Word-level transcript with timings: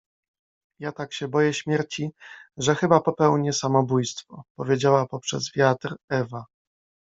—Ja 0.79 0.91
tak 0.91 1.13
się 1.13 1.27
boję 1.27 1.53
śmierci, 1.53 2.11
że 2.57 2.75
chyba 2.75 2.99
popełnię 3.01 3.53
samobój 3.53 4.05
stwo— 4.05 4.43
powiedziała 4.59 5.05
poprzez 5.07 5.51
wiatr 5.55 5.95
Ewa. 6.09 6.45